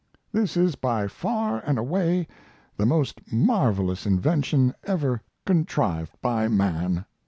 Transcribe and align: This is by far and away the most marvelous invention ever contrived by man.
This 0.31 0.57
is 0.57 0.73
by 0.73 1.07
far 1.07 1.59
and 1.59 1.77
away 1.77 2.27
the 2.75 2.87
most 2.87 3.21
marvelous 3.31 4.07
invention 4.07 4.73
ever 4.83 5.21
contrived 5.45 6.19
by 6.23 6.47
man. 6.47 7.05